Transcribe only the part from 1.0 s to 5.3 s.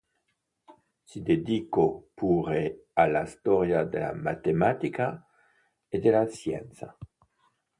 Si dedicò pure alla storia della matematica